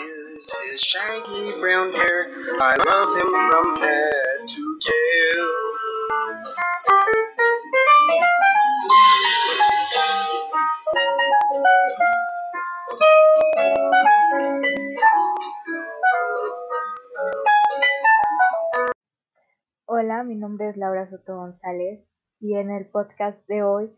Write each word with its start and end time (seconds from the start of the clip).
is 0.00 0.54
his 0.64 0.80
shaggy 0.80 1.52
brown 1.60 1.92
hair. 1.92 2.32
I 2.60 2.74
love 2.88 3.10
him 3.16 3.30
from 3.48 3.66
head 3.80 4.48
to 4.48 4.78
tail. 4.80 5.70
Hola, 19.86 20.22
mi 20.24 20.36
nombre 20.36 20.70
es 20.70 20.76
Laura 20.76 21.08
Soto 21.10 21.36
González 21.36 22.00
y 22.40 22.54
en 22.54 22.70
el 22.70 22.86
podcast 22.86 23.38
de 23.48 23.62
hoy 23.62 23.90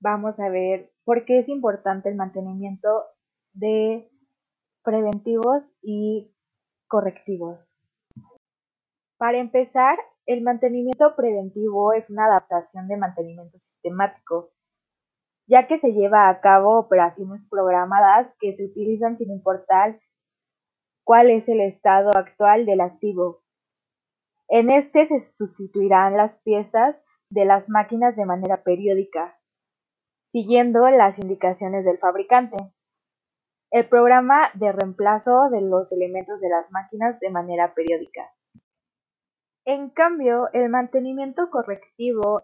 vamos 0.00 0.40
a 0.40 0.48
ver 0.48 0.92
por 1.04 1.24
qué 1.24 1.40
es 1.40 1.48
importante 1.48 2.08
el 2.08 2.14
mantenimiento 2.14 3.04
de 3.52 4.11
preventivos 4.82 5.74
y 5.82 6.32
correctivos. 6.88 7.58
Para 9.18 9.38
empezar, 9.38 9.98
el 10.26 10.42
mantenimiento 10.42 11.14
preventivo 11.16 11.92
es 11.92 12.10
una 12.10 12.26
adaptación 12.26 12.88
de 12.88 12.96
mantenimiento 12.96 13.58
sistemático, 13.58 14.50
ya 15.46 15.66
que 15.66 15.78
se 15.78 15.92
lleva 15.92 16.28
a 16.28 16.40
cabo 16.40 16.78
operaciones 16.78 17.42
programadas 17.48 18.34
que 18.40 18.52
se 18.52 18.66
utilizan 18.66 19.18
sin 19.18 19.30
importar 19.30 20.00
cuál 21.04 21.30
es 21.30 21.48
el 21.48 21.60
estado 21.60 22.10
actual 22.16 22.66
del 22.66 22.80
activo. 22.80 23.42
En 24.48 24.70
este 24.70 25.06
se 25.06 25.20
sustituirán 25.20 26.16
las 26.16 26.38
piezas 26.42 26.96
de 27.30 27.44
las 27.44 27.70
máquinas 27.70 28.14
de 28.16 28.26
manera 28.26 28.62
periódica, 28.62 29.38
siguiendo 30.22 30.88
las 30.90 31.18
indicaciones 31.18 31.84
del 31.84 31.98
fabricante. 31.98 32.56
El 33.72 33.88
programa 33.88 34.50
de 34.52 34.70
reemplazo 34.70 35.48
de 35.48 35.62
los 35.62 35.90
elementos 35.92 36.38
de 36.42 36.50
las 36.50 36.70
máquinas 36.70 37.18
de 37.20 37.30
manera 37.30 37.72
periódica. 37.72 38.30
En 39.64 39.88
cambio, 39.88 40.50
el 40.52 40.68
mantenimiento 40.68 41.48
correctivo 41.48 42.42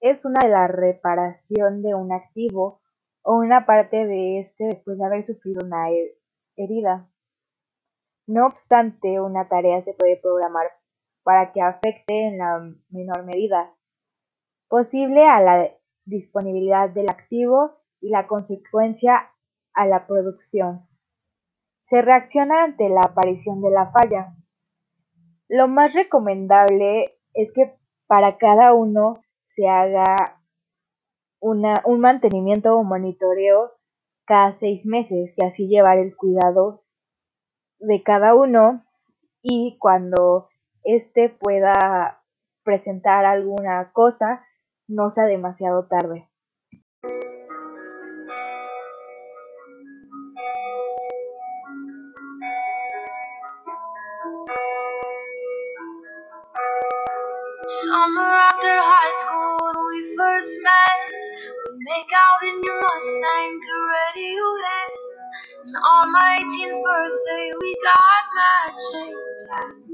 es 0.00 0.24
una 0.24 0.38
de 0.38 0.50
la 0.50 0.68
reparación 0.68 1.82
de 1.82 1.96
un 1.96 2.12
activo 2.12 2.80
o 3.22 3.38
una 3.38 3.66
parte 3.66 4.06
de 4.06 4.38
este 4.38 4.66
después 4.66 4.98
de 4.98 5.04
haber 5.04 5.26
sufrido 5.26 5.66
una 5.66 5.88
herida. 6.56 7.10
No 8.28 8.46
obstante, 8.46 9.20
una 9.20 9.48
tarea 9.48 9.82
se 9.82 9.94
puede 9.94 10.16
programar 10.16 10.70
para 11.24 11.50
que 11.50 11.60
afecte 11.60 12.28
en 12.28 12.38
la 12.38 12.72
menor 12.90 13.24
medida 13.24 13.74
posible 14.68 15.26
a 15.26 15.40
la 15.40 15.72
disponibilidad 16.04 16.88
del 16.88 17.10
activo 17.10 17.80
y 18.00 18.10
la 18.10 18.28
consecuencia 18.28 19.32
a 19.78 19.86
la 19.86 20.06
producción. 20.06 20.88
Se 21.82 22.02
reacciona 22.02 22.64
ante 22.64 22.88
la 22.88 23.00
aparición 23.00 23.62
de 23.62 23.70
la 23.70 23.92
falla. 23.92 24.34
Lo 25.48 25.68
más 25.68 25.94
recomendable 25.94 27.16
es 27.32 27.52
que 27.52 27.78
para 28.08 28.38
cada 28.38 28.74
uno 28.74 29.22
se 29.46 29.68
haga 29.68 30.42
un 31.40 32.00
mantenimiento 32.00 32.76
o 32.76 32.82
monitoreo 32.82 33.72
cada 34.24 34.50
seis 34.50 34.84
meses 34.84 35.38
y 35.38 35.44
así 35.44 35.68
llevar 35.68 35.98
el 35.98 36.16
cuidado 36.16 36.82
de 37.78 38.02
cada 38.02 38.34
uno 38.34 38.84
y 39.40 39.78
cuando 39.78 40.48
éste 40.82 41.28
pueda 41.28 42.20
presentar 42.64 43.24
alguna 43.24 43.92
cosa 43.92 44.44
no 44.88 45.10
sea 45.10 45.26
demasiado 45.26 45.86
tarde. 45.86 46.28
Summer 57.68 58.24
after 58.24 58.74
high 58.80 59.14
school 59.22 59.58
when 59.62 59.76
we 59.88 60.16
first 60.16 60.56
met, 60.64 61.04
we 61.70 61.84
make 61.84 62.10
out 62.16 62.42
in 62.48 62.64
your 62.64 62.80
Mustang 62.82 63.52
to 63.60 63.74
Radiohead. 63.92 64.90
And 65.64 65.76
on 65.76 66.12
my 66.12 66.40
18th 66.42 66.84
birthday, 66.84 67.52
we 67.60 67.76
got 67.84 68.24
matching 68.40 69.16
tattoos. 69.48 69.87